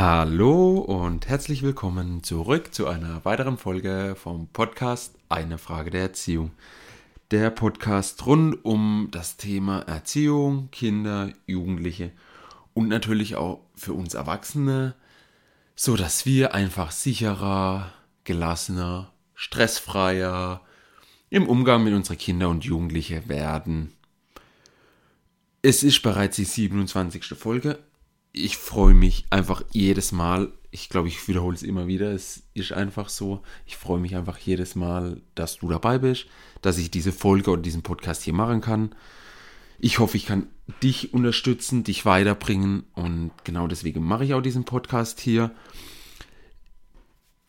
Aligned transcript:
Hallo 0.00 0.78
und 0.78 1.26
herzlich 1.26 1.64
willkommen 1.64 2.22
zurück 2.22 2.72
zu 2.72 2.86
einer 2.86 3.24
weiteren 3.24 3.58
Folge 3.58 4.14
vom 4.16 4.46
Podcast 4.46 5.16
Eine 5.28 5.58
Frage 5.58 5.90
der 5.90 6.02
Erziehung. 6.02 6.52
Der 7.32 7.50
Podcast 7.50 8.24
rund 8.24 8.64
um 8.64 9.08
das 9.10 9.38
Thema 9.38 9.80
Erziehung, 9.80 10.68
Kinder, 10.70 11.32
Jugendliche 11.46 12.12
und 12.74 12.86
natürlich 12.86 13.34
auch 13.34 13.58
für 13.74 13.92
uns 13.92 14.14
Erwachsene, 14.14 14.94
so 15.74 15.96
dass 15.96 16.24
wir 16.24 16.54
einfach 16.54 16.92
sicherer, 16.92 17.92
gelassener, 18.22 19.12
stressfreier 19.34 20.60
im 21.28 21.48
Umgang 21.48 21.82
mit 21.82 21.94
unseren 21.94 22.18
Kindern 22.18 22.50
und 22.52 22.64
Jugendlichen 22.64 23.28
werden. 23.28 23.94
Es 25.60 25.82
ist 25.82 26.02
bereits 26.02 26.36
die 26.36 26.44
27. 26.44 27.36
Folge 27.36 27.80
ich 28.32 28.56
freue 28.56 28.94
mich 28.94 29.26
einfach 29.30 29.62
jedes 29.72 30.12
Mal. 30.12 30.52
Ich 30.70 30.88
glaube, 30.88 31.08
ich 31.08 31.26
wiederhole 31.28 31.56
es 31.56 31.62
immer 31.62 31.86
wieder. 31.86 32.12
Es 32.12 32.42
ist 32.54 32.72
einfach 32.72 33.08
so. 33.08 33.42
Ich 33.66 33.76
freue 33.76 34.00
mich 34.00 34.16
einfach 34.16 34.38
jedes 34.38 34.74
Mal, 34.74 35.20
dass 35.34 35.58
du 35.58 35.68
dabei 35.68 35.98
bist, 35.98 36.26
dass 36.62 36.78
ich 36.78 36.90
diese 36.90 37.12
Folge 37.12 37.50
oder 37.50 37.62
diesen 37.62 37.82
Podcast 37.82 38.22
hier 38.22 38.34
machen 38.34 38.60
kann. 38.60 38.94
Ich 39.78 39.98
hoffe, 39.98 40.16
ich 40.16 40.26
kann 40.26 40.48
dich 40.82 41.14
unterstützen, 41.14 41.84
dich 41.84 42.04
weiterbringen 42.04 42.84
und 42.94 43.30
genau 43.44 43.68
deswegen 43.68 44.04
mache 44.04 44.24
ich 44.24 44.34
auch 44.34 44.42
diesen 44.42 44.64
Podcast 44.64 45.20
hier. 45.20 45.52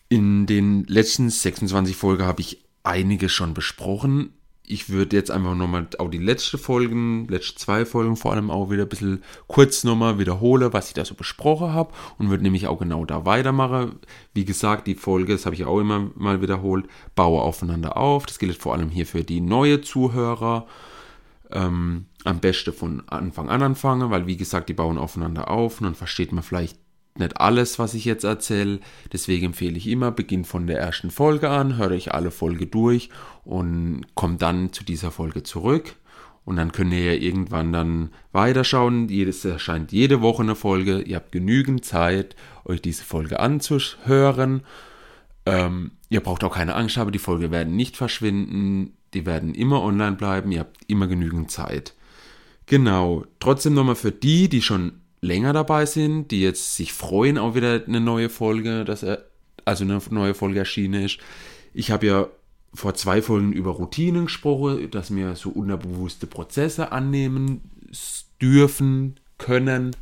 In 0.09 0.45
den 0.45 0.85
letzten 0.85 1.29
26 1.29 1.95
Folgen 1.95 2.23
habe 2.23 2.41
ich 2.41 2.63
einiges 2.83 3.31
schon 3.31 3.53
besprochen 3.53 4.33
ich 4.71 4.89
würde 4.89 5.15
jetzt 5.15 5.31
einfach 5.31 5.55
nochmal 5.55 5.87
auch 5.97 6.09
die 6.09 6.19
letzte 6.19 6.59
Folgen, 6.59 7.27
letzte 7.27 7.55
zwei 7.55 7.85
Folgen 7.85 8.15
vor 8.15 8.33
allem 8.33 8.51
auch 8.51 8.69
wieder 8.69 8.83
ein 8.83 8.89
bisschen 8.89 9.23
kurz 9.47 9.83
nochmal 9.83 10.19
wiederhole, 10.19 10.73
was 10.73 10.89
ich 10.89 10.93
da 10.93 11.03
so 11.03 11.15
besprochen 11.15 11.73
habe 11.73 11.91
und 12.19 12.29
würde 12.29 12.43
nämlich 12.43 12.67
auch 12.67 12.77
genau 12.77 13.03
da 13.03 13.25
weitermachen. 13.25 13.99
Wie 14.35 14.45
gesagt, 14.45 14.85
die 14.85 14.93
Folge, 14.93 15.33
das 15.33 15.47
habe 15.47 15.55
ich 15.55 15.65
auch 15.65 15.79
immer 15.79 16.11
mal 16.15 16.43
wiederholt, 16.43 16.85
baue 17.15 17.41
aufeinander 17.41 17.97
auf. 17.97 18.27
Das 18.27 18.37
gilt 18.37 18.57
vor 18.57 18.73
allem 18.73 18.89
hier 18.89 19.07
für 19.07 19.23
die 19.23 19.41
neue 19.41 19.81
Zuhörer. 19.81 20.67
Ähm, 21.51 22.05
am 22.23 22.39
besten 22.39 22.71
von 22.71 23.01
Anfang 23.07 23.49
an 23.49 23.63
anfangen, 23.63 24.11
weil 24.11 24.27
wie 24.27 24.37
gesagt, 24.37 24.69
die 24.69 24.75
bauen 24.75 24.99
aufeinander 24.99 25.49
auf 25.49 25.81
und 25.81 25.85
dann 25.85 25.95
versteht 25.95 26.31
man 26.31 26.43
vielleicht 26.43 26.77
nicht 27.17 27.39
alles, 27.39 27.79
was 27.79 27.93
ich 27.93 28.05
jetzt 28.05 28.23
erzähle. 28.23 28.79
Deswegen 29.11 29.47
empfehle 29.47 29.77
ich 29.77 29.87
immer, 29.87 30.11
beginn 30.11 30.45
von 30.45 30.67
der 30.67 30.79
ersten 30.79 31.11
Folge 31.11 31.49
an, 31.49 31.77
höre 31.77 31.91
ich 31.91 32.13
alle 32.13 32.31
Folge 32.31 32.67
durch 32.67 33.09
und 33.43 34.05
komme 34.15 34.37
dann 34.37 34.71
zu 34.73 34.83
dieser 34.83 35.11
Folge 35.11 35.43
zurück. 35.43 35.95
Und 36.45 36.55
dann 36.55 36.71
könnt 36.71 36.93
ihr 36.93 37.13
ja 37.13 37.21
irgendwann 37.21 37.71
dann 37.71 38.09
weiterschauen. 38.31 39.09
Es 39.09 39.45
erscheint 39.45 39.91
jede 39.91 40.21
Woche 40.21 40.41
eine 40.41 40.55
Folge. 40.55 41.01
Ihr 41.01 41.17
habt 41.17 41.31
genügend 41.31 41.85
Zeit, 41.85 42.35
euch 42.65 42.81
diese 42.81 43.03
Folge 43.03 43.39
anzuhören. 43.39 44.63
Ähm, 45.45 45.91
ihr 46.09 46.21
braucht 46.21 46.43
auch 46.43 46.55
keine 46.55 46.75
Angst 46.75 46.97
haben, 46.97 47.11
die 47.11 47.19
Folge 47.19 47.51
werden 47.51 47.75
nicht 47.75 47.97
verschwinden. 47.97 48.93
Die 49.13 49.25
werden 49.25 49.53
immer 49.53 49.83
online 49.83 50.15
bleiben. 50.15 50.51
Ihr 50.51 50.61
habt 50.61 50.77
immer 50.87 51.07
genügend 51.07 51.51
Zeit. 51.51 51.93
Genau. 52.65 53.25
Trotzdem 53.39 53.73
nochmal 53.73 53.95
für 53.95 54.11
die, 54.11 54.49
die 54.49 54.61
schon 54.61 54.98
länger 55.21 55.53
dabei 55.53 55.85
sind, 55.85 56.29
die 56.31 56.41
jetzt 56.41 56.75
sich 56.75 56.93
freuen, 56.93 57.37
auch 57.37 57.55
wieder 57.55 57.83
eine 57.85 57.99
neue 57.99 58.29
Folge, 58.29 58.85
dass 58.85 59.03
er, 59.03 59.25
also 59.65 59.83
eine 59.83 59.99
neue 60.11 60.33
Folge 60.33 60.59
erschienen 60.59 61.05
ist. 61.05 61.19
Ich 61.73 61.91
habe 61.91 62.07
ja 62.07 62.27
vor 62.73 62.93
zwei 62.93 63.21
Folgen 63.21 63.51
über 63.51 63.71
Routinen 63.71 64.25
gesprochen, 64.25 64.89
dass 64.91 65.13
wir 65.13 65.35
so 65.35 65.49
unterbewusste 65.49 66.27
Prozesse 66.27 66.91
annehmen 66.91 67.61
dürfen, 68.41 69.19
können, 69.37 69.95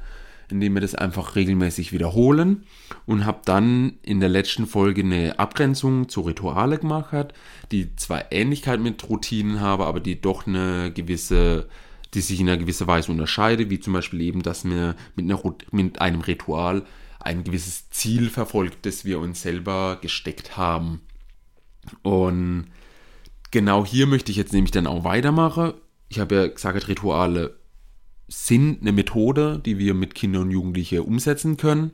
indem 0.49 0.73
wir 0.73 0.81
das 0.81 0.95
einfach 0.95 1.35
regelmäßig 1.35 1.91
wiederholen 1.91 2.63
und 3.05 3.25
habe 3.25 3.41
dann 3.45 3.93
in 4.01 4.19
der 4.19 4.29
letzten 4.29 4.65
Folge 4.65 5.01
eine 5.01 5.39
Abgrenzung 5.39 6.09
zu 6.09 6.21
Rituale 6.21 6.77
gemacht, 6.77 7.33
die 7.71 7.95
zwar 7.95 8.31
Ähnlichkeit 8.31 8.79
mit 8.79 9.07
Routinen 9.09 9.61
haben, 9.61 9.83
aber 9.83 9.99
die 9.99 10.19
doch 10.19 10.47
eine 10.47 10.91
gewisse 10.93 11.67
die 12.17 12.21
sich 12.21 12.39
in 12.39 12.49
einer 12.49 12.57
gewissen 12.57 12.87
Weise 12.87 13.11
unterscheiden, 13.11 13.69
wie 13.69 13.79
zum 13.79 13.93
Beispiel 13.93 14.21
eben, 14.21 14.41
dass 14.41 14.65
wir 14.65 14.95
mit, 15.15 15.29
einer, 15.29 15.55
mit 15.69 16.01
einem 16.01 16.21
Ritual 16.21 16.83
ein 17.19 17.43
gewisses 17.43 17.91
Ziel 17.91 18.31
verfolgt, 18.31 18.87
das 18.87 19.05
wir 19.05 19.19
uns 19.19 19.43
selber 19.43 19.99
gesteckt 20.01 20.57
haben. 20.57 21.01
Und 22.01 22.69
genau 23.51 23.85
hier 23.85 24.07
möchte 24.07 24.31
ich 24.31 24.37
jetzt 24.37 24.51
nämlich 24.51 24.71
dann 24.71 24.87
auch 24.87 25.03
weitermachen. 25.03 25.73
Ich 26.09 26.19
habe 26.19 26.35
ja 26.35 26.47
gesagt, 26.47 26.87
Rituale 26.87 27.55
sind 28.27 28.81
eine 28.81 28.93
Methode, 28.93 29.61
die 29.63 29.77
wir 29.77 29.93
mit 29.93 30.15
Kindern 30.15 30.43
und 30.43 30.51
Jugendlichen 30.51 31.01
umsetzen 31.01 31.55
können. 31.55 31.91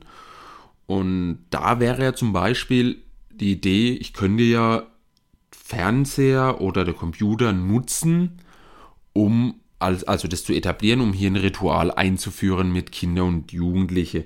Und 0.86 1.44
da 1.50 1.80
wäre 1.80 2.02
ja 2.02 2.14
zum 2.14 2.32
Beispiel 2.32 3.02
die 3.30 3.52
Idee, 3.52 3.92
ich 3.92 4.14
könnte 4.14 4.42
ja 4.42 4.86
Fernseher 5.50 6.62
oder 6.62 6.86
der 6.86 6.94
Computer 6.94 7.52
nutzen, 7.52 8.38
um 9.12 9.60
also 9.84 10.28
das 10.28 10.44
zu 10.44 10.52
etablieren, 10.52 11.00
um 11.00 11.12
hier 11.12 11.30
ein 11.30 11.36
Ritual 11.36 11.90
einzuführen 11.90 12.72
mit 12.72 12.92
Kindern 12.92 13.28
und 13.28 13.52
Jugendlichen. 13.52 14.24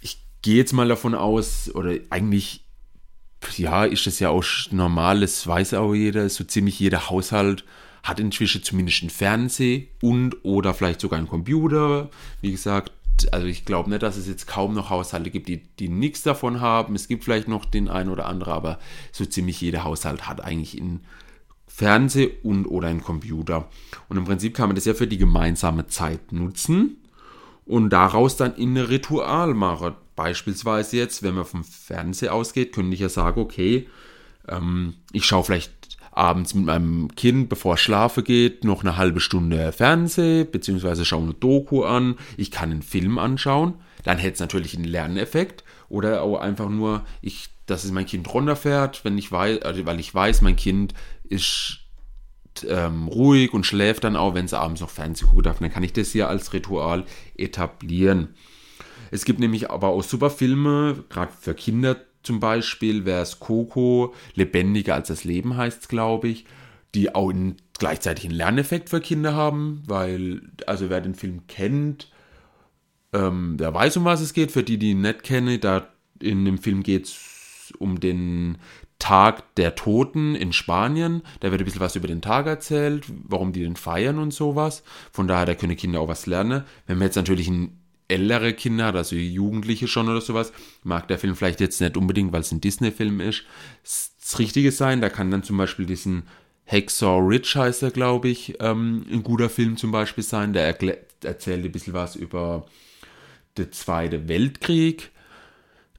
Ich 0.00 0.22
gehe 0.42 0.56
jetzt 0.56 0.72
mal 0.72 0.88
davon 0.88 1.14
aus, 1.14 1.70
oder 1.74 1.94
eigentlich, 2.10 2.64
ja, 3.56 3.84
ist 3.84 4.06
das 4.06 4.18
ja 4.20 4.30
auch 4.30 4.44
normal, 4.70 5.20
das 5.20 5.46
weiß 5.46 5.74
auch 5.74 5.94
jeder, 5.94 6.28
so 6.28 6.44
ziemlich 6.44 6.78
jeder 6.78 7.10
Haushalt 7.10 7.64
hat 8.02 8.20
inzwischen 8.20 8.62
zumindest 8.62 9.02
einen 9.02 9.10
Fernseher 9.10 9.82
und 10.02 10.44
oder 10.44 10.74
vielleicht 10.74 11.00
sogar 11.00 11.18
einen 11.18 11.28
Computer. 11.28 12.10
Wie 12.40 12.50
gesagt, 12.50 12.92
also 13.32 13.46
ich 13.46 13.64
glaube 13.64 13.90
nicht, 13.90 14.02
dass 14.02 14.16
es 14.16 14.26
jetzt 14.26 14.46
kaum 14.46 14.74
noch 14.74 14.90
Haushalte 14.90 15.30
gibt, 15.30 15.48
die, 15.48 15.62
die 15.78 15.88
nichts 15.88 16.22
davon 16.22 16.60
haben. 16.60 16.94
Es 16.94 17.08
gibt 17.08 17.24
vielleicht 17.24 17.48
noch 17.48 17.64
den 17.64 17.88
einen 17.88 18.08
oder 18.08 18.26
anderen, 18.26 18.54
aber 18.54 18.78
so 19.12 19.26
ziemlich 19.26 19.60
jeder 19.60 19.84
Haushalt 19.84 20.28
hat 20.28 20.42
eigentlich 20.42 20.80
einen 20.80 21.04
Fernseh 21.80 22.32
und 22.42 22.66
oder 22.66 22.88
ein 22.88 23.00
Computer. 23.00 23.66
Und 24.10 24.18
im 24.18 24.24
Prinzip 24.24 24.54
kann 24.54 24.68
man 24.68 24.76
das 24.76 24.84
ja 24.84 24.92
für 24.92 25.06
die 25.06 25.16
gemeinsame 25.16 25.86
Zeit 25.86 26.30
nutzen 26.30 26.98
und 27.64 27.88
daraus 27.88 28.36
dann 28.36 28.54
in 28.56 28.76
ein 28.76 28.84
Ritual 28.84 29.54
machen. 29.54 29.94
Beispielsweise 30.14 30.98
jetzt, 30.98 31.22
wenn 31.22 31.36
man 31.36 31.46
vom 31.46 31.64
Fernseher 31.64 32.34
ausgeht, 32.34 32.74
könnte 32.74 32.92
ich 32.92 33.00
ja 33.00 33.08
sagen, 33.08 33.40
okay, 33.40 33.88
ähm, 34.46 34.96
ich 35.12 35.24
schaue 35.24 35.44
vielleicht 35.44 35.72
abends 36.12 36.52
mit 36.52 36.66
meinem 36.66 37.14
Kind, 37.14 37.48
bevor 37.48 37.74
es 37.74 37.80
schlafen 37.80 38.24
geht, 38.24 38.62
noch 38.62 38.82
eine 38.82 38.98
halbe 38.98 39.20
Stunde 39.20 39.72
Fernseh, 39.72 40.44
beziehungsweise 40.44 41.06
schaue 41.06 41.22
eine 41.22 41.34
Doku 41.34 41.84
an, 41.84 42.16
ich 42.36 42.50
kann 42.50 42.72
einen 42.72 42.82
Film 42.82 43.16
anschauen, 43.18 43.72
dann 44.04 44.18
hätte 44.18 44.34
es 44.34 44.40
natürlich 44.40 44.74
einen 44.76 44.84
Lerneffekt 44.84 45.64
oder 45.90 46.22
auch 46.22 46.38
einfach 46.38 46.70
nur, 46.70 47.04
ich, 47.20 47.48
dass 47.66 47.84
es 47.84 47.92
mein 47.92 48.06
Kind 48.06 48.32
runterfährt, 48.32 49.04
wenn 49.04 49.18
ich 49.18 49.30
weiß, 49.30 49.62
also 49.62 49.84
weil 49.84 50.00
ich 50.00 50.14
weiß, 50.14 50.40
mein 50.40 50.56
Kind 50.56 50.94
ist 51.24 51.80
ähm, 52.66 53.08
ruhig 53.08 53.52
und 53.52 53.66
schläft 53.66 54.04
dann 54.04 54.16
auch, 54.16 54.34
wenn 54.34 54.46
es 54.46 54.54
abends 54.54 54.80
noch 54.80 54.88
Fernsehen 54.88 55.28
gucken 55.28 55.44
darf. 55.44 55.58
Dann 55.58 55.70
kann 55.70 55.82
ich 55.82 55.92
das 55.92 56.12
hier 56.12 56.28
als 56.28 56.52
Ritual 56.52 57.04
etablieren. 57.36 58.34
Es 59.10 59.24
gibt 59.24 59.40
nämlich 59.40 59.70
aber 59.70 59.88
auch 59.88 60.02
super 60.02 60.30
Filme, 60.30 61.04
gerade 61.10 61.32
für 61.38 61.54
Kinder 61.54 61.96
zum 62.22 62.38
Beispiel, 62.38 63.04
wäre 63.04 63.22
es 63.22 63.40
Coco, 63.40 64.14
Lebendiger 64.34 64.94
als 64.94 65.08
das 65.08 65.24
Leben 65.24 65.56
heißt 65.56 65.82
es, 65.82 65.88
glaube 65.88 66.28
ich, 66.28 66.44
die 66.94 67.14
auch 67.14 67.30
in, 67.30 67.56
gleichzeitig 67.78 68.26
einen 68.26 68.34
Lerneffekt 68.34 68.90
für 68.90 69.00
Kinder 69.00 69.34
haben, 69.34 69.82
weil, 69.86 70.42
also 70.66 70.90
wer 70.90 71.00
den 71.00 71.14
Film 71.14 71.46
kennt, 71.48 72.08
ähm, 73.12 73.56
der 73.58 73.72
weiß, 73.74 73.96
um 73.96 74.04
was 74.04 74.20
es 74.20 74.32
geht. 74.32 74.52
Für 74.52 74.62
die, 74.62 74.78
die 74.78 74.90
ihn 74.90 75.00
nicht 75.00 75.22
kennen, 75.22 75.60
da 75.60 75.88
in 76.20 76.44
dem 76.44 76.58
Film 76.58 76.82
geht 76.82 77.06
es 77.06 77.72
um 77.78 78.00
den 78.00 78.58
Tag 78.98 79.54
der 79.54 79.74
Toten 79.74 80.34
in 80.34 80.52
Spanien. 80.52 81.22
Da 81.40 81.50
wird 81.50 81.62
ein 81.62 81.64
bisschen 81.64 81.80
was 81.80 81.96
über 81.96 82.08
den 82.08 82.22
Tag 82.22 82.46
erzählt, 82.46 83.06
warum 83.08 83.52
die 83.52 83.62
den 83.62 83.76
feiern 83.76 84.18
und 84.18 84.32
sowas. 84.32 84.82
Von 85.12 85.26
daher, 85.26 85.46
da 85.46 85.54
können 85.54 85.76
Kinder 85.76 86.00
auch 86.00 86.08
was 86.08 86.26
lernen. 86.26 86.64
Wenn 86.86 86.98
man 86.98 87.06
jetzt 87.06 87.16
natürlich 87.16 87.48
ein 87.48 87.78
ältere 88.08 88.52
Kinder 88.52 88.86
hat, 88.86 88.96
also 88.96 89.16
Jugendliche 89.16 89.88
schon 89.88 90.08
oder 90.08 90.20
sowas, 90.20 90.52
mag 90.82 91.08
der 91.08 91.18
Film 91.18 91.36
vielleicht 91.36 91.60
jetzt 91.60 91.80
nicht 91.80 91.96
unbedingt, 91.96 92.32
weil 92.32 92.40
es 92.40 92.52
ein 92.52 92.60
Disney-Film 92.60 93.20
ist, 93.20 93.44
das 93.82 94.38
Richtige 94.38 94.72
sein. 94.72 95.00
Da 95.00 95.08
kann 95.08 95.30
dann 95.30 95.42
zum 95.42 95.56
Beispiel 95.56 95.86
diesen 95.86 96.24
Hacksaw 96.66 97.18
Ridge 97.18 97.54
heißt 97.56 97.82
er, 97.82 97.90
glaube 97.90 98.28
ich, 98.28 98.54
ähm, 98.60 99.04
ein 99.10 99.22
guter 99.22 99.48
Film 99.48 99.76
zum 99.76 99.90
Beispiel 99.90 100.22
sein. 100.22 100.52
Der 100.52 100.76
erzählt 101.22 101.64
ein 101.64 101.72
bisschen 101.72 101.94
was 101.94 102.16
über 102.16 102.66
den 103.60 103.72
Zweiten 103.72 104.28
Weltkrieg 104.28 105.10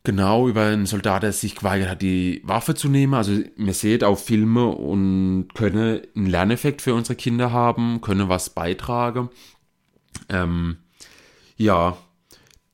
Genau, 0.03 0.47
über 0.47 0.65
einen 0.65 0.87
Soldat, 0.87 1.21
der 1.21 1.31
sich 1.31 1.55
geweigert 1.55 1.89
hat, 1.89 2.01
die 2.01 2.41
Waffe 2.43 2.73
zu 2.73 2.89
nehmen. 2.89 3.13
Also 3.13 3.33
wir 3.55 3.73
sehen 3.73 4.03
auch 4.03 4.17
Filme 4.17 4.65
und 4.67 5.49
können 5.53 6.01
einen 6.15 6.25
Lerneffekt 6.25 6.81
für 6.81 6.95
unsere 6.95 7.15
Kinder 7.15 7.51
haben, 7.51 8.01
können 8.01 8.27
was 8.27 8.49
beitragen. 8.49 9.29
Ähm, 10.27 10.77
ja, 11.55 11.97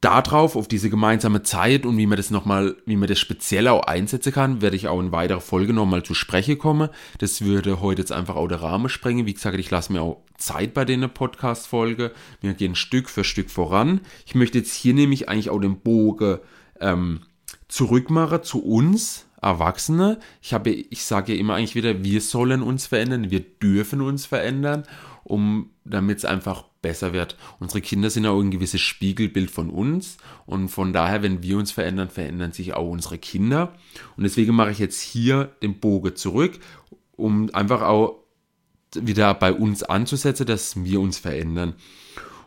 darauf, 0.08 0.56
auf 0.56 0.68
diese 0.68 0.90
gemeinsame 0.90 1.44
Zeit 1.44 1.86
und 1.86 1.98
wie 1.98 2.08
man 2.08 2.18
das 2.18 2.32
nochmal, 2.32 2.76
wie 2.86 2.96
man 2.96 3.10
das 3.10 3.20
speziell 3.20 3.68
auch 3.68 3.84
einsetzen 3.84 4.32
kann, 4.32 4.62
werde 4.62 4.76
ich 4.76 4.88
auch 4.88 5.00
in 5.00 5.12
weiterer 5.12 5.42
Folge 5.42 5.74
nochmal 5.74 6.04
zu 6.04 6.14
sprechen 6.14 6.58
kommen. 6.58 6.90
Das 7.18 7.42
würde 7.42 7.82
heute 7.82 8.02
jetzt 8.02 8.12
einfach 8.12 8.36
auch 8.36 8.48
der 8.48 8.62
Rahmen 8.62 8.90
sprengen. 8.90 9.26
Wie 9.26 9.34
gesagt, 9.34 9.60
ich 9.60 9.70
lasse 9.70 9.92
mir 9.92 10.02
auch 10.02 10.22
Zeit 10.38 10.74
bei 10.74 10.86
den 10.86 11.10
Podcast-Folge. 11.10 12.12
Wir 12.42 12.54
gehen 12.54 12.76
Stück 12.76 13.10
für 13.10 13.24
Stück 13.24 13.50
voran. 13.50 14.02
Ich 14.26 14.36
möchte 14.36 14.60
jetzt 14.60 14.74
hier 14.74 14.94
nämlich 14.94 15.28
eigentlich 15.28 15.50
auch 15.50 15.60
den 15.60 15.80
Bogen 15.80 16.40
ähm, 16.80 17.22
zurückmache 17.68 18.42
zu 18.42 18.64
uns 18.64 19.26
Erwachsene. 19.42 20.20
Ich 20.42 20.54
habe, 20.54 20.72
ich 20.72 21.04
sage 21.04 21.34
ja 21.34 21.40
immer 21.40 21.56
eigentlich 21.56 21.76
wieder, 21.76 22.04
wir 22.04 22.22
sollen 22.22 22.64
uns 22.64 22.88
verändern, 22.88 23.30
wir 23.30 23.42
dürfen 23.42 24.02
uns 24.02 24.26
verändern, 24.26 24.84
um 25.28 25.72
damit 25.84 26.20
es 26.20 26.26
einfach 26.26 26.64
besser 26.82 27.12
wird. 27.12 27.36
Unsere 27.60 27.82
Kinder 27.82 28.10
sind 28.10 28.26
auch 28.26 28.40
ein 28.40 28.50
gewisses 28.50 28.80
Spiegelbild 28.80 29.52
von 29.52 29.70
uns 29.70 30.18
und 30.46 30.70
von 30.70 30.94
daher, 30.94 31.22
wenn 31.22 31.44
wir 31.44 31.58
uns 31.58 31.72
verändern, 31.72 32.10
verändern 32.10 32.54
sich 32.54 32.74
auch 32.74 32.90
unsere 32.90 33.18
Kinder. 33.18 33.74
Und 34.16 34.24
deswegen 34.24 34.56
mache 34.56 34.72
ich 34.72 34.80
jetzt 34.80 35.02
hier 35.02 35.52
den 35.62 35.80
Bogen 35.80 36.16
zurück, 36.16 36.60
um 37.18 37.54
einfach 37.54 37.82
auch 37.82 38.24
wieder 38.96 39.34
bei 39.34 39.52
uns 39.52 39.84
anzusetzen, 39.84 40.46
dass 40.46 40.82
wir 40.86 41.02
uns 41.02 41.18
verändern. 41.18 41.76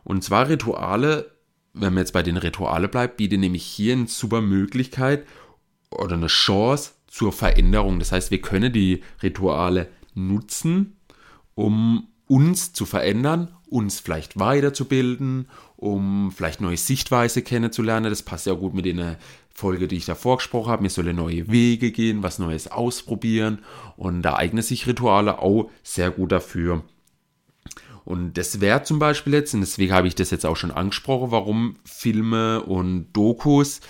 Und 0.02 0.24
zwar 0.24 0.48
Rituale, 0.48 1.32
wenn 1.74 1.92
man 1.92 2.02
jetzt 2.02 2.12
bei 2.12 2.22
den 2.22 2.38
Rituale 2.38 2.88
bleibt, 2.88 3.18
bietet 3.18 3.40
nämlich 3.40 3.64
hier 3.64 3.92
eine 3.92 4.06
super 4.06 4.40
Möglichkeit 4.40 5.26
oder 5.90 6.14
eine 6.14 6.28
Chance 6.28 6.92
zur 7.08 7.32
Veränderung. 7.32 7.98
Das 7.98 8.10
heißt, 8.10 8.30
wir 8.30 8.40
können 8.40 8.72
die 8.72 9.02
Rituale 9.22 9.90
nutzen, 10.14 10.96
um 11.54 12.09
uns 12.30 12.72
zu 12.72 12.86
verändern, 12.86 13.48
uns 13.68 13.98
vielleicht 13.98 14.38
weiterzubilden, 14.38 15.48
um 15.76 16.30
vielleicht 16.30 16.60
neue 16.60 16.76
Sichtweise 16.76 17.42
kennenzulernen. 17.42 18.08
Das 18.08 18.22
passt 18.22 18.46
ja 18.46 18.52
gut 18.52 18.72
mit 18.72 18.84
der 18.84 19.18
Folge, 19.52 19.88
die 19.88 19.96
ich 19.96 20.04
davor 20.04 20.36
gesprochen 20.36 20.70
habe. 20.70 20.84
Wir 20.84 20.90
sollen 20.90 21.16
neue 21.16 21.50
Wege 21.50 21.90
gehen, 21.90 22.22
was 22.22 22.38
Neues 22.38 22.70
ausprobieren. 22.70 23.58
Und 23.96 24.22
da 24.22 24.36
eignen 24.36 24.62
sich 24.62 24.86
Rituale 24.86 25.40
auch 25.40 25.70
sehr 25.82 26.12
gut 26.12 26.30
dafür. 26.30 26.84
Und 28.04 28.38
das 28.38 28.60
wäre 28.60 28.84
zum 28.84 29.00
Beispiel 29.00 29.34
jetzt, 29.34 29.52
und 29.54 29.60
deswegen 29.60 29.92
habe 29.92 30.06
ich 30.06 30.14
das 30.14 30.30
jetzt 30.30 30.46
auch 30.46 30.56
schon 30.56 30.70
angesprochen, 30.70 31.32
warum 31.32 31.76
Filme 31.84 32.62
und 32.62 33.12
Dokus, 33.12 33.80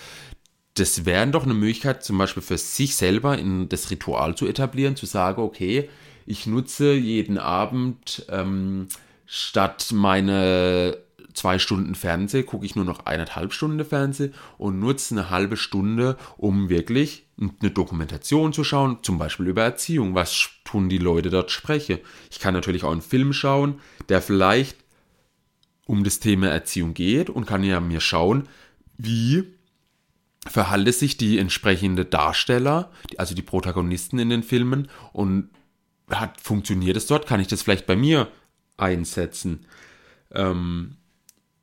das 0.73 1.05
wäre 1.05 1.27
doch 1.27 1.43
eine 1.43 1.53
Möglichkeit, 1.53 2.03
zum 2.03 2.17
Beispiel 2.17 2.41
für 2.41 2.57
sich 2.57 2.95
selber 2.95 3.37
in 3.37 3.69
das 3.69 3.91
Ritual 3.91 4.35
zu 4.35 4.47
etablieren, 4.47 4.95
zu 4.95 5.05
sagen, 5.05 5.43
okay, 5.43 5.89
ich 6.25 6.47
nutze 6.47 6.93
jeden 6.93 7.37
Abend 7.37 8.25
ähm, 8.29 8.87
statt 9.25 9.89
meine 9.93 10.97
zwei 11.33 11.59
Stunden 11.59 11.95
Fernseh, 11.95 12.43
gucke 12.43 12.65
ich 12.65 12.75
nur 12.75 12.85
noch 12.85 13.05
eineinhalb 13.05 13.53
Stunden 13.53 13.83
Fernseh 13.85 14.31
und 14.57 14.79
nutze 14.79 15.15
eine 15.15 15.29
halbe 15.29 15.57
Stunde, 15.57 16.17
um 16.37 16.69
wirklich 16.69 17.25
eine 17.39 17.71
Dokumentation 17.71 18.53
zu 18.53 18.63
schauen, 18.63 18.99
zum 19.01 19.17
Beispiel 19.17 19.47
über 19.47 19.63
Erziehung. 19.63 20.15
Was 20.15 20.49
tun 20.63 20.89
die 20.89 20.97
Leute 20.97 21.29
dort 21.29 21.51
spreche? 21.51 22.01
Ich 22.29 22.39
kann 22.39 22.53
natürlich 22.53 22.83
auch 22.83 22.91
einen 22.91 23.01
Film 23.01 23.33
schauen, 23.33 23.79
der 24.09 24.21
vielleicht 24.21 24.77
um 25.85 26.03
das 26.03 26.19
Thema 26.19 26.47
Erziehung 26.47 26.93
geht 26.93 27.29
und 27.29 27.45
kann 27.45 27.63
ja 27.63 27.79
mir 27.79 28.01
schauen, 28.01 28.47
wie 28.97 29.43
verhalte 30.47 30.91
sich 30.91 31.17
die 31.17 31.37
entsprechende 31.37 32.05
Darsteller, 32.05 32.91
also 33.17 33.35
die 33.35 33.41
Protagonisten 33.41 34.17
in 34.19 34.29
den 34.29 34.43
Filmen 34.43 34.89
und 35.13 35.49
hat, 36.11 36.39
funktioniert 36.41 36.97
es 36.97 37.07
dort? 37.07 37.27
Kann 37.27 37.39
ich 37.39 37.47
das 37.47 37.61
vielleicht 37.61 37.85
bei 37.85 37.95
mir 37.95 38.27
einsetzen? 38.77 39.65
Ähm, 40.31 40.97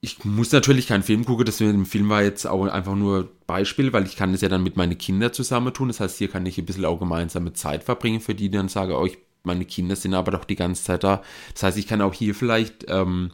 ich 0.01 0.25
muss 0.25 0.53
natürlich 0.53 0.87
keinen 0.87 1.03
Film 1.03 1.25
gucken, 1.25 1.45
das 1.45 1.61
mit 1.61 1.71
dem 1.71 1.87
Film 1.87 2.09
war 2.09 2.23
jetzt 2.23 2.47
auch 2.47 2.67
einfach 2.67 2.95
nur 2.95 3.33
Beispiel, 3.47 3.93
weil 3.93 4.07
ich 4.07 4.17
kann 4.17 4.33
das 4.33 4.43
ja 4.43 4.49
dann 4.49 4.63
mit 4.63 4.77
meinen 4.77 4.97
Kindern 4.97 5.33
zusammen 5.33 5.75
tun. 5.75 5.89
Das 5.89 6.01
heißt, 6.01 6.19
hier 6.19 6.29
kann 6.29 6.47
ich 6.47 6.59
ein 6.59 6.67
bisschen 6.67 6.85
auch 6.85 7.01
gemeinsame 7.01 7.53
Zeit 7.53 7.83
verbringen, 7.83 8.21
für 8.21 8.35
die 8.35 8.51
dann 8.51 8.69
sage, 8.69 8.97
oh, 8.97 9.07
ich, 9.07 9.19
meine 9.43 9.65
Kinder 9.65 9.97
sind 9.97 10.15
aber 10.15 10.33
doch 10.33 10.45
die 10.45 10.57
ganze 10.57 10.85
Zeit 10.85 11.05
da. 11.05 11.23
Das 11.55 11.63
heißt, 11.63 11.79
ich 11.79 11.87
kann 11.87 12.03
auch 12.03 12.15
hier 12.15 12.35
vielleicht 12.35 12.87
ähm, 12.89 13.31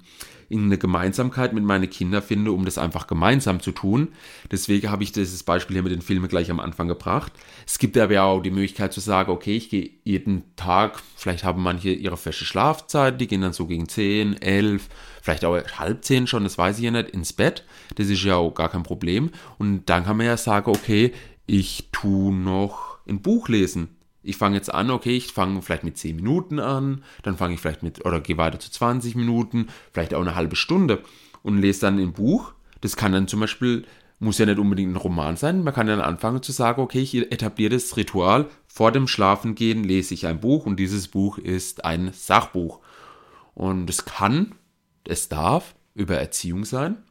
eine 0.51 0.79
Gemeinsamkeit 0.79 1.53
mit 1.53 1.65
meinen 1.65 1.89
Kindern 1.91 2.23
finde, 2.23 2.53
um 2.53 2.65
das 2.65 2.79
einfach 2.79 3.07
gemeinsam 3.07 3.61
zu 3.61 3.73
tun. 3.73 4.09
Deswegen 4.51 4.91
habe 4.91 5.03
ich 5.03 5.13
dieses 5.13 5.43
Beispiel 5.43 5.75
hier 5.75 5.83
mit 5.83 5.93
den 5.93 6.03
Filmen 6.03 6.29
gleich 6.29 6.51
am 6.51 6.61
Anfang 6.61 6.89
gebracht. 6.89 7.33
Es 7.67 7.79
gibt 7.79 7.97
aber 7.97 8.23
auch 8.23 8.41
die 8.41 8.51
Möglichkeit 8.51 8.93
zu 8.93 9.01
sagen, 9.01 9.31
okay, 9.31 9.57
ich 9.57 9.71
gehe 9.71 9.91
jeden 10.05 10.45
Tag, 10.57 11.01
vielleicht 11.17 11.45
haben 11.45 11.63
manche 11.63 11.91
ihre 11.91 12.17
feste 12.17 12.45
Schlafzeit, 12.45 13.21
die 13.21 13.27
gehen 13.27 13.41
dann 13.41 13.53
so 13.53 13.67
gegen 13.67 13.89
10, 13.89 14.41
11, 14.41 14.89
vielleicht 15.23 15.45
auch 15.45 15.57
halb 15.79 16.05
10 16.05 16.27
schon, 16.27 16.45
das 16.45 16.59
weiß 16.59 16.79
ich 16.79 16.85
ja 16.85 16.91
nicht, 16.91 17.11
ins 17.11 17.33
Bett. 17.33 17.65
Das 17.97 18.09
ist 18.09 18.23
ja 18.23 18.37
auch 18.37 18.53
gar 18.53 18.69
kein 18.69 18.83
Problem. 18.83 19.31
Und 19.59 19.87
dann 19.87 20.05
kann 20.05 20.17
man 20.17 20.27
ja 20.27 20.37
sagen, 20.37 20.71
okay, 20.71 21.13
ich 21.47 21.89
tue 21.93 22.35
noch 22.35 22.99
ein 23.07 23.21
Buch 23.21 23.49
lesen 23.49 23.94
ich 24.25 24.37
fange 24.37 24.57
jetzt 24.57 24.73
an, 24.73 24.91
okay, 24.91 25.17
ich 25.17 25.33
fange 25.33 25.63
vielleicht 25.63 25.85
mit 25.85 25.99
10 25.99 26.17
Minuten 26.17 26.59
an, 26.59 27.05
dann 27.23 27.37
fange 27.37 27.55
ich 27.55 27.61
vielleicht 27.61 27.83
mit, 27.83 28.05
oder 28.05 28.21
gehe 28.21 28.39
weiter 28.39 28.59
zu 28.59 28.71
20 28.71 29.15
Minuten, 29.15 29.69
vielleicht 29.93 30.15
auch 30.15 30.21
eine 30.21 30.35
halbe 30.35 30.57
Stunde 30.57 31.03
und 31.43 31.59
lese 31.59 31.83
dann 31.83 31.99
ein 31.99 32.13
Buch. 32.13 32.53
Das 32.81 32.97
kann 32.97 33.13
dann 33.13 33.29
zum 33.29 33.41
Beispiel, 33.41 33.85
muss 34.19 34.39
ja 34.39 34.47
nicht 34.47 34.59
unbedingt 34.59 34.93
ein 34.93 34.97
Roman 34.97 35.37
sein, 35.37 35.63
man 35.63 35.75
kann 35.75 35.87
dann 35.87 36.01
anfangen 36.01 36.43
zu 36.43 36.53
sagen, 36.53 36.81
okay, 36.81 37.01
ich 37.01 37.15
etabliere 37.15 37.75
das 37.75 37.97
Ritual, 37.97 38.49
vor 38.67 38.91
dem 38.91 39.07
Schlafengehen 39.07 39.85
lese 39.85 40.15
ich 40.15 40.27
ein 40.27 40.41
Buch 40.41 40.67
und 40.67 40.77
dieses 40.77 41.09
Buch 41.09 41.39
ist 41.39 41.85
ein 41.85 42.11
Sachbuch. 42.13 42.81
Und 43.55 43.89
es 43.89 44.05
kann, 44.05 44.55
es 45.07 45.29
darf 45.29 45.75
über 45.95 46.17
Erziehung 46.17 46.65
sein, 46.65 47.04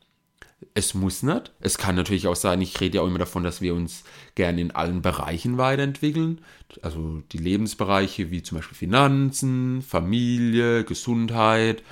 es 0.73 0.93
muss 0.93 1.23
nicht. 1.23 1.51
Es 1.59 1.77
kann 1.77 1.95
natürlich 1.95 2.27
auch 2.27 2.35
sein, 2.35 2.61
ich 2.61 2.79
rede 2.79 2.97
ja 2.97 3.01
auch 3.03 3.07
immer 3.07 3.19
davon, 3.19 3.43
dass 3.43 3.61
wir 3.61 3.73
uns 3.73 4.03
gerne 4.35 4.61
in 4.61 4.71
allen 4.71 5.01
Bereichen 5.01 5.57
weiterentwickeln. 5.57 6.41
Also 6.81 7.21
die 7.31 7.37
Lebensbereiche 7.37 8.31
wie 8.31 8.43
zum 8.43 8.57
Beispiel 8.57 8.77
Finanzen, 8.77 9.81
Familie, 9.81 10.83
Gesundheit. 10.83 11.83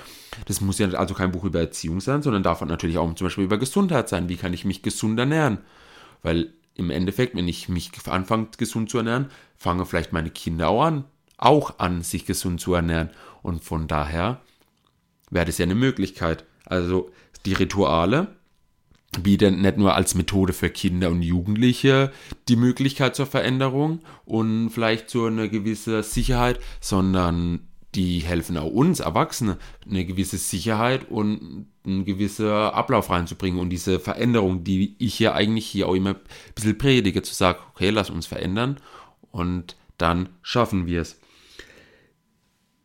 Das 0.46 0.62
muss 0.62 0.80
ja 0.80 0.90
also 0.92 1.14
kein 1.14 1.32
Buch 1.32 1.44
über 1.44 1.60
Erziehung 1.60 2.02
sein, 2.02 2.22
sondern 2.22 2.44
darf 2.44 2.62
natürlich 2.62 2.98
auch 2.98 3.14
zum 3.16 3.28
Beispiel 3.28 3.44
über 3.44 3.58
Gesundheit 3.58 4.10
sein. 4.10 4.30
Wie 4.30 4.38
kann 4.38 4.54
ich 4.54 4.66
mich 4.66 4.82
gesund 4.82 5.20
ernähren? 5.20 5.60
Weil 6.24 6.54
im 6.76 6.90
Endeffekt, 6.90 7.36
wenn 7.36 7.48
ich 7.48 7.70
mich 7.70 7.92
anfange, 8.08 8.48
gesund 8.58 8.90
zu 8.90 8.98
ernähren, 8.98 9.30
fangen 9.58 9.86
vielleicht 9.86 10.14
meine 10.14 10.30
Kinder 10.30 10.70
auch 10.70 10.84
an, 10.84 11.06
auch 11.38 11.80
an, 11.80 12.02
sich 12.02 12.26
gesund 12.26 12.62
zu 12.62 12.74
ernähren. 12.74 13.10
Und 13.44 13.64
von 13.64 13.88
daher 13.88 14.42
wäre 15.30 15.46
das 15.46 15.58
ja 15.58 15.64
eine 15.64 15.76
Möglichkeit. 15.76 16.46
Also 16.66 17.12
die 17.46 17.54
Rituale, 17.54 18.36
bietet 19.20 19.58
nicht 19.58 19.78
nur 19.78 19.96
als 19.96 20.16
Methode 20.16 20.54
für 20.54 20.70
Kinder 20.70 21.10
und 21.10 21.22
Jugendliche 21.22 22.12
die 22.48 22.56
Möglichkeit 22.56 23.16
zur 23.16 23.26
Veränderung 23.26 24.00
und 24.26 24.70
vielleicht 24.70 25.10
zu 25.10 25.26
einer 25.26 25.50
gewissen 25.50 26.02
Sicherheit, 26.04 26.60
sondern 26.80 27.68
die 27.96 28.20
helfen 28.20 28.58
auch 28.58 28.72
uns 28.72 29.02
Erwachsene 29.02 29.58
eine 29.86 30.06
gewisse 30.06 30.38
Sicherheit 30.38 31.10
und 31.10 31.68
einen 31.86 32.06
gewissen 32.06 32.48
Ablauf 32.48 33.10
reinzubringen 33.10 33.60
und 33.60 33.70
diese 33.70 34.00
Veränderung, 34.00 34.64
die 34.64 34.96
ich 34.98 35.20
ja 35.20 35.34
eigentlich 35.34 35.68
hier 35.68 35.90
auch 35.90 35.96
immer 35.96 36.12
ein 36.12 36.20
bisschen 36.56 36.78
predige, 36.78 37.22
zu 37.22 37.34
sagen, 37.34 37.60
okay, 37.74 37.90
lass 37.90 38.10
uns 38.10 38.28
verändern 38.28 38.78
und 39.32 39.76
dann 39.98 40.30
schaffen 40.42 40.88
wir 40.88 41.02
es. 41.02 41.20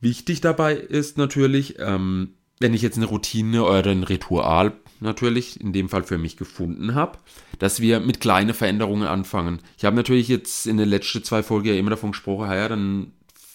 Wichtig 0.00 0.40
dabei 0.40 0.74
ist 0.74 1.18
natürlich, 1.18 1.78
ähm, 1.78 2.34
wenn 2.58 2.74
ich 2.74 2.82
jetzt 2.82 2.96
eine 2.96 3.06
Routine 3.06 3.64
oder 3.64 3.90
ein 3.90 4.02
Ritual 4.02 4.72
natürlich 5.00 5.60
in 5.60 5.72
dem 5.72 5.88
Fall 5.88 6.02
für 6.02 6.18
mich 6.18 6.36
gefunden 6.36 6.94
habe, 6.94 7.18
dass 7.58 7.80
wir 7.80 8.00
mit 8.00 8.20
kleinen 8.20 8.54
Veränderungen 8.54 9.06
anfangen. 9.06 9.60
Ich 9.78 9.84
habe 9.84 9.96
natürlich 9.96 10.28
jetzt 10.28 10.66
in 10.66 10.76
den 10.76 10.88
letzten 10.88 11.24
zwei 11.24 11.42
Folgen 11.42 11.68
ja 11.68 11.74
immer 11.74 11.90
davon 11.90 12.12
gesprochen, 12.12 12.50
ja, 12.50 12.68
dann 12.68 13.12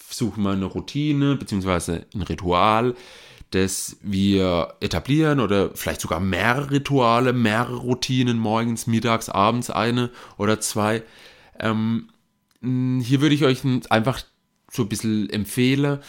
suchen 0.09 0.43
wir 0.43 0.51
eine 0.51 0.65
Routine 0.65 1.35
bzw. 1.35 2.01
ein 2.13 2.21
Ritual, 2.21 2.95
das 3.51 3.97
wir 4.01 4.75
etablieren 4.79 5.39
oder 5.39 5.71
vielleicht 5.75 6.01
sogar 6.01 6.19
mehrere 6.19 6.71
Rituale, 6.71 7.33
mehrere 7.33 7.77
Routinen, 7.77 8.37
morgens, 8.37 8.87
mittags, 8.87 9.29
abends 9.29 9.69
eine 9.69 10.09
oder 10.37 10.59
zwei. 10.59 11.03
Ähm, 11.59 12.09
hier 12.61 13.21
würde 13.21 13.35
ich 13.35 13.43
euch 13.43 13.61
einfach 13.89 14.21
so 14.71 14.83
ein 14.83 14.89
bisschen 14.89 15.29
empfehlen, 15.29 15.99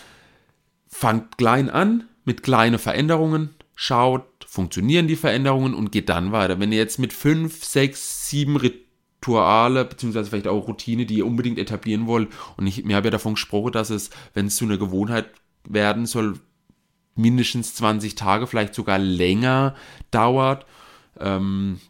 fangt 0.89 1.37
klein 1.37 1.69
an 1.69 2.05
mit 2.25 2.43
kleinen 2.43 2.79
Veränderungen, 2.79 3.51
schaut, 3.75 4.25
funktionieren 4.53 5.09
die 5.09 5.17
Veränderungen 5.17 5.73
und 5.73 5.93
geht 5.93 6.11
dann 6.11 6.31
weiter. 6.31 6.61
Wenn 6.61 6.73
ihr 6.73 6.79
jetzt 6.79 6.99
mit 6.99 7.15
fünf, 7.15 7.65
sechs, 7.65 8.29
sieben 8.29 8.59
Rituale, 8.59 9.87
beziehungsweise 9.87 10.29
vielleicht 10.29 10.47
auch 10.47 10.69
Routine, 10.69 11.07
die 11.07 11.17
ihr 11.17 11.27
unbedingt 11.27 11.59
etablieren 11.59 12.07
wollt, 12.07 12.29
und 12.59 12.67
ich, 12.67 12.85
mir 12.85 12.97
habe 12.97 13.07
ja 13.07 13.13
davon 13.13 13.33
gesprochen, 13.33 13.73
dass 13.73 13.89
es, 13.89 14.11
wenn 14.35 14.49
es 14.49 14.57
zu 14.57 14.67
einer 14.67 14.77
Gewohnheit 14.77 15.31
werden 15.67 16.05
soll, 16.05 16.39
mindestens 17.15 17.75
20 17.77 18.15
Tage, 18.15 18.47
vielleicht 18.47 18.75
sogar 18.75 18.99
länger 18.99 19.75
dauert. 20.11 20.67
Ähm, 21.19 21.81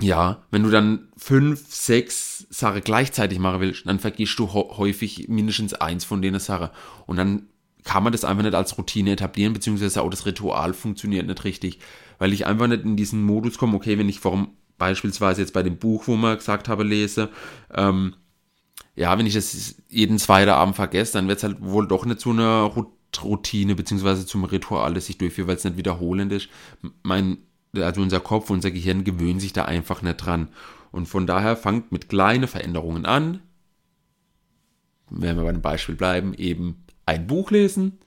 ja, 0.00 0.42
wenn 0.50 0.64
du 0.64 0.70
dann 0.70 1.06
fünf, 1.16 1.72
sechs 1.72 2.48
Sachen 2.50 2.80
gleichzeitig 2.82 3.38
machen 3.38 3.60
willst, 3.60 3.86
dann 3.86 4.00
vergisst 4.00 4.40
du 4.40 4.52
häufig 4.52 5.28
mindestens 5.28 5.74
eins 5.74 6.04
von 6.04 6.20
denen 6.20 6.40
Sachen. 6.40 6.70
Und 7.06 7.16
dann 7.16 7.46
kann 7.84 8.02
man 8.02 8.12
das 8.12 8.24
einfach 8.24 8.44
nicht 8.44 8.54
als 8.54 8.76
Routine 8.78 9.12
etablieren, 9.12 9.52
beziehungsweise 9.52 10.02
auch 10.02 10.10
das 10.10 10.26
Ritual 10.26 10.72
funktioniert 10.72 11.26
nicht 11.26 11.44
richtig, 11.44 11.78
weil 12.18 12.32
ich 12.32 12.46
einfach 12.46 12.68
nicht 12.68 12.84
in 12.84 12.96
diesen 12.96 13.22
Modus 13.22 13.58
komme, 13.58 13.76
okay, 13.76 13.98
wenn 13.98 14.08
ich 14.08 14.20
vor, 14.20 14.48
beispielsweise 14.78 15.40
jetzt 15.40 15.52
bei 15.52 15.62
dem 15.62 15.78
Buch, 15.78 16.06
wo 16.06 16.16
man 16.16 16.36
gesagt 16.36 16.68
habe, 16.68 16.84
lese, 16.84 17.30
ähm, 17.72 18.14
ja, 18.94 19.16
wenn 19.18 19.26
ich 19.26 19.34
das 19.34 19.76
jeden 19.88 20.18
zweiten 20.18 20.50
Abend 20.50 20.76
vergesse, 20.76 21.14
dann 21.14 21.28
wird 21.28 21.38
es 21.38 21.44
halt 21.44 21.60
wohl 21.60 21.88
doch 21.88 22.04
nicht 22.04 22.20
zu 22.20 22.30
einer 22.30 22.70
Routine, 23.22 23.74
beziehungsweise 23.74 24.26
zum 24.26 24.44
Ritual, 24.44 24.94
das 24.94 25.08
ich 25.08 25.18
durchführe, 25.18 25.48
weil 25.48 25.56
es 25.56 25.64
nicht 25.64 25.76
wiederholend 25.76 26.32
ist. 26.32 26.48
Mein, 27.02 27.38
also 27.74 28.02
unser 28.02 28.20
Kopf, 28.20 28.50
unser 28.50 28.70
Gehirn 28.70 29.04
gewöhnt 29.04 29.40
sich 29.40 29.52
da 29.52 29.64
einfach 29.64 30.02
nicht 30.02 30.16
dran. 30.16 30.48
Und 30.90 31.06
von 31.06 31.26
daher 31.26 31.56
fangt 31.56 31.90
mit 31.90 32.08
kleinen 32.08 32.48
Veränderungen 32.48 33.06
an. 33.06 33.40
Wenn 35.08 35.36
wir 35.36 35.44
bei 35.44 35.52
dem 35.52 35.62
Beispiel 35.62 35.94
bleiben, 35.94 36.34
eben 36.34 36.84
ein 37.12 37.26
Buch 37.26 37.50
lesen. 37.50 37.98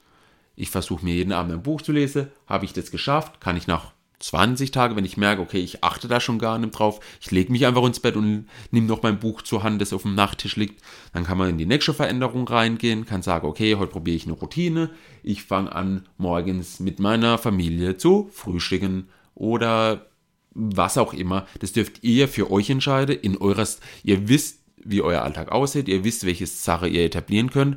Ich 0.56 0.70
versuche 0.70 1.04
mir 1.04 1.14
jeden 1.14 1.32
Abend 1.32 1.52
ein 1.52 1.62
Buch 1.62 1.82
zu 1.82 1.92
lesen. 1.92 2.28
Habe 2.46 2.64
ich 2.64 2.72
das 2.72 2.90
geschafft? 2.90 3.40
Kann 3.40 3.56
ich 3.56 3.66
nach 3.66 3.92
20 4.18 4.70
Tage, 4.70 4.96
wenn 4.96 5.04
ich 5.04 5.16
merke, 5.16 5.42
okay, 5.42 5.60
ich 5.60 5.84
achte 5.84 6.08
da 6.08 6.20
schon 6.20 6.38
gar 6.38 6.58
nicht 6.58 6.70
drauf, 6.70 7.00
ich 7.20 7.30
lege 7.30 7.52
mich 7.52 7.66
einfach 7.66 7.84
ins 7.84 8.00
Bett 8.00 8.16
und 8.16 8.46
nehme 8.70 8.86
noch 8.86 9.02
mein 9.02 9.18
Buch 9.18 9.42
zur 9.42 9.62
Hand, 9.62 9.82
das 9.82 9.92
auf 9.92 10.02
dem 10.02 10.14
Nachttisch 10.14 10.56
liegt, 10.56 10.82
dann 11.12 11.24
kann 11.24 11.36
man 11.36 11.50
in 11.50 11.58
die 11.58 11.66
nächste 11.66 11.92
Veränderung 11.92 12.48
reingehen, 12.48 13.04
kann 13.04 13.20
sagen, 13.20 13.46
okay, 13.46 13.74
heute 13.74 13.92
probiere 13.92 14.16
ich 14.16 14.24
eine 14.24 14.32
Routine, 14.32 14.90
ich 15.22 15.42
fange 15.42 15.74
an, 15.74 16.06
morgens 16.16 16.80
mit 16.80 16.98
meiner 16.98 17.36
Familie 17.36 17.98
zu 17.98 18.30
frühstücken 18.32 19.08
oder 19.34 20.06
was 20.54 20.96
auch 20.96 21.12
immer. 21.12 21.46
Das 21.60 21.72
dürft 21.72 22.02
ihr 22.02 22.28
für 22.28 22.50
euch 22.50 22.70
entscheiden, 22.70 23.18
in 23.20 23.36
eures, 23.36 23.80
ihr 24.02 24.30
wisst, 24.30 24.60
wie 24.82 25.02
euer 25.02 25.22
Alltag 25.22 25.52
aussieht, 25.52 25.88
ihr 25.88 26.04
wisst, 26.04 26.24
welche 26.24 26.46
Sache 26.46 26.88
ihr 26.88 27.04
etablieren 27.04 27.50
könnt 27.50 27.76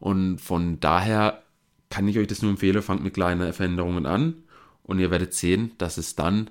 und 0.00 0.38
von 0.38 0.80
daher 0.80 1.42
kann 1.90 2.08
ich 2.08 2.18
euch 2.18 2.26
das 2.26 2.42
nur 2.42 2.50
empfehlen, 2.50 2.82
fangt 2.82 3.02
mit 3.02 3.14
kleinen 3.14 3.52
Veränderungen 3.52 4.06
an. 4.06 4.42
Und 4.82 5.00
ihr 5.00 5.10
werdet 5.10 5.34
sehen, 5.34 5.72
dass 5.78 5.98
es 5.98 6.16
dann 6.16 6.50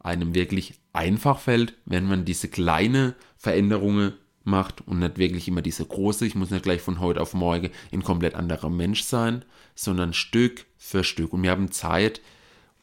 einem 0.00 0.34
wirklich 0.34 0.74
einfach 0.92 1.40
fällt, 1.40 1.74
wenn 1.86 2.06
man 2.06 2.24
diese 2.24 2.48
kleine 2.48 3.14
Veränderungen 3.36 4.12
macht 4.44 4.86
und 4.86 4.98
nicht 4.98 5.16
wirklich 5.18 5.48
immer 5.48 5.62
diese 5.62 5.84
große, 5.84 6.26
ich 6.26 6.34
muss 6.34 6.50
nicht 6.50 6.62
gleich 6.62 6.82
von 6.82 7.00
heute 7.00 7.20
auf 7.20 7.32
morgen 7.32 7.70
ein 7.92 8.02
komplett 8.02 8.34
anderer 8.34 8.68
Mensch 8.68 9.02
sein, 9.02 9.44
sondern 9.74 10.12
Stück 10.12 10.66
für 10.76 11.02
Stück. 11.02 11.32
Und 11.32 11.42
wir 11.42 11.50
haben 11.50 11.72
Zeit, 11.72 12.20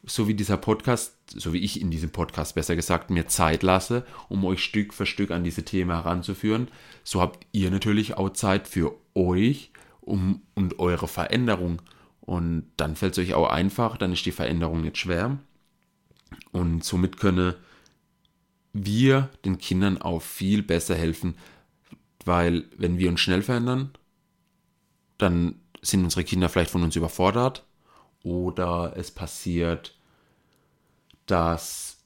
so 0.04 0.26
wie 0.26 0.34
dieser 0.34 0.56
Podcast, 0.56 1.16
so 1.28 1.52
wie 1.52 1.60
ich 1.60 1.80
in 1.80 1.92
diesem 1.92 2.10
Podcast 2.10 2.56
besser 2.56 2.74
gesagt, 2.74 3.10
mir 3.10 3.28
Zeit 3.28 3.62
lasse, 3.62 4.04
um 4.28 4.44
euch 4.44 4.62
Stück 4.62 4.92
für 4.92 5.06
Stück 5.06 5.30
an 5.30 5.44
diese 5.44 5.64
Themen 5.64 5.92
heranzuführen, 5.92 6.68
so 7.04 7.20
habt 7.20 7.46
ihr 7.52 7.70
natürlich 7.70 8.16
auch 8.16 8.30
Zeit 8.30 8.66
für 8.66 8.96
euch 9.14 9.70
um, 10.02 10.42
und 10.54 10.78
eure 10.78 11.08
Veränderung. 11.08 11.80
Und 12.20 12.70
dann 12.76 12.94
fällt 12.96 13.16
es 13.16 13.18
euch 13.18 13.34
auch 13.34 13.50
einfach, 13.50 13.96
dann 13.96 14.12
ist 14.12 14.26
die 14.26 14.32
Veränderung 14.32 14.82
nicht 14.82 14.98
schwer. 14.98 15.38
Und 16.52 16.84
somit 16.84 17.18
können 17.18 17.54
wir 18.72 19.30
den 19.44 19.58
Kindern 19.58 20.00
auch 20.00 20.22
viel 20.22 20.62
besser 20.62 20.94
helfen, 20.94 21.34
weil 22.24 22.64
wenn 22.76 22.98
wir 22.98 23.08
uns 23.10 23.20
schnell 23.20 23.42
verändern, 23.42 23.90
dann 25.18 25.56
sind 25.82 26.04
unsere 26.04 26.24
Kinder 26.24 26.48
vielleicht 26.48 26.70
von 26.70 26.82
uns 26.82 26.96
überfordert 26.96 27.64
oder 28.22 28.94
es 28.96 29.10
passiert, 29.10 29.96
dass 31.26 31.98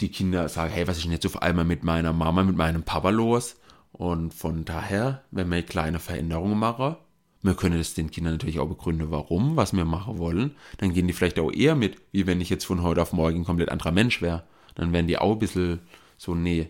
die 0.00 0.10
Kinder 0.10 0.48
sagen, 0.48 0.72
hey, 0.72 0.86
was 0.86 0.96
ist 0.96 1.04
denn 1.04 1.12
jetzt 1.12 1.26
auf 1.26 1.40
einmal 1.40 1.64
mit 1.64 1.84
meiner 1.84 2.12
Mama, 2.12 2.42
mit 2.42 2.56
meinem 2.56 2.82
Papa 2.82 3.10
los? 3.10 3.56
Und 3.92 4.34
von 4.34 4.64
daher, 4.64 5.22
wenn 5.30 5.50
wir 5.50 5.62
kleine 5.62 6.00
Veränderungen 6.00 6.58
machen, 6.58 6.96
wir 7.42 7.54
können 7.54 7.78
es 7.80 7.94
den 7.94 8.10
Kindern 8.10 8.34
natürlich 8.34 8.60
auch 8.60 8.68
begründen, 8.68 9.10
warum, 9.10 9.56
was 9.56 9.72
wir 9.72 9.84
machen 9.84 10.18
wollen. 10.18 10.54
Dann 10.78 10.92
gehen 10.94 11.08
die 11.08 11.12
vielleicht 11.12 11.38
auch 11.38 11.52
eher 11.52 11.74
mit, 11.74 11.96
wie 12.12 12.26
wenn 12.26 12.40
ich 12.40 12.50
jetzt 12.50 12.64
von 12.64 12.82
heute 12.82 13.02
auf 13.02 13.12
morgen 13.12 13.40
ein 13.40 13.44
komplett 13.44 13.70
anderer 13.70 13.92
Mensch 13.92 14.22
wäre. 14.22 14.44
Dann 14.74 14.92
wären 14.92 15.08
die 15.08 15.18
auch 15.18 15.32
ein 15.32 15.38
bisschen 15.38 15.80
so, 16.16 16.34
nee. 16.34 16.68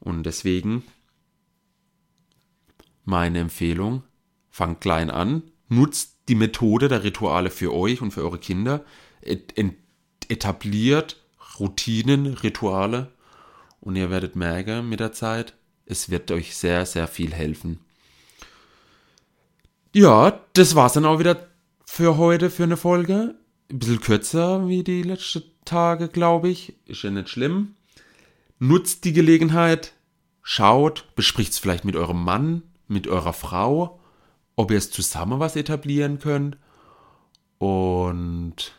Und 0.00 0.24
deswegen 0.24 0.82
meine 3.04 3.40
Empfehlung, 3.40 4.02
fangt 4.48 4.80
klein 4.80 5.10
an, 5.10 5.42
nutzt 5.68 6.16
die 6.28 6.34
Methode 6.34 6.88
der 6.88 7.04
Rituale 7.04 7.50
für 7.50 7.74
euch 7.74 8.00
und 8.00 8.12
für 8.12 8.22
eure 8.22 8.38
Kinder, 8.38 8.84
etabliert 10.28 11.22
Routinen, 11.58 12.26
Rituale 12.26 13.12
und 13.80 13.96
ihr 13.96 14.10
werdet 14.10 14.36
merken 14.36 14.88
mit 14.88 15.00
der 15.00 15.12
Zeit, 15.12 15.54
es 15.86 16.08
wird 16.08 16.30
euch 16.30 16.56
sehr, 16.56 16.86
sehr 16.86 17.08
viel 17.08 17.32
helfen. 17.32 17.80
Ja, 19.92 20.40
das 20.52 20.76
war's 20.76 20.92
dann 20.92 21.04
auch 21.04 21.18
wieder 21.18 21.48
für 21.84 22.16
heute, 22.16 22.48
für 22.48 22.62
eine 22.62 22.76
Folge. 22.76 23.34
Ein 23.70 23.78
bisschen 23.80 24.00
kürzer 24.00 24.68
wie 24.68 24.84
die 24.84 25.02
letzten 25.02 25.42
Tage, 25.64 26.06
glaube 26.06 26.48
ich. 26.48 26.74
Ist 26.86 27.02
ja 27.02 27.10
nicht 27.10 27.28
schlimm. 27.28 27.74
Nutzt 28.60 29.04
die 29.04 29.12
Gelegenheit, 29.12 29.94
schaut, 30.42 31.08
bespricht 31.16 31.52
es 31.52 31.58
vielleicht 31.58 31.84
mit 31.84 31.96
eurem 31.96 32.22
Mann, 32.22 32.62
mit 32.86 33.08
eurer 33.08 33.32
Frau, 33.32 34.00
ob 34.54 34.70
ihr 34.70 34.78
es 34.78 34.92
zusammen 34.92 35.40
was 35.40 35.56
etablieren 35.56 36.20
könnt. 36.20 36.56
Und 37.58 38.72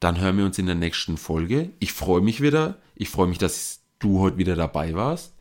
dann 0.00 0.18
hören 0.18 0.38
wir 0.38 0.46
uns 0.46 0.58
in 0.58 0.66
der 0.66 0.76
nächsten 0.76 1.18
Folge. 1.18 1.72
Ich 1.78 1.92
freue 1.92 2.22
mich 2.22 2.40
wieder. 2.40 2.78
Ich 2.94 3.10
freue 3.10 3.26
mich, 3.26 3.38
dass 3.38 3.80
du 3.98 4.20
heute 4.20 4.38
wieder 4.38 4.56
dabei 4.56 4.94
warst. 4.94 5.34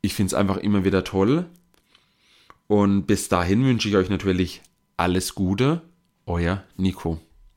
Ich 0.00 0.14
finde 0.14 0.28
es 0.28 0.34
einfach 0.34 0.56
immer 0.56 0.84
wieder 0.84 1.04
toll, 1.04 1.46
und 2.68 3.06
bis 3.06 3.28
dahin 3.28 3.64
wünsche 3.64 3.88
ich 3.88 3.96
euch 3.96 4.08
natürlich 4.08 4.62
alles 4.96 5.34
Gute. 5.34 5.82
Euer 6.26 6.64
Nico. 6.76 7.18